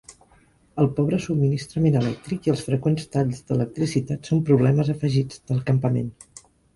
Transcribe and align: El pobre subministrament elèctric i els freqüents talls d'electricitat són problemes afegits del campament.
El 0.83 0.87
pobre 0.99 1.17
subministrament 1.25 1.97
elèctric 1.99 2.49
i 2.49 2.53
els 2.53 2.63
freqüents 2.69 3.05
talls 3.17 3.41
d'electricitat 3.51 4.31
són 4.31 4.41
problemes 4.49 4.89
afegits 4.95 5.45
del 5.53 5.61
campament. 5.69 6.09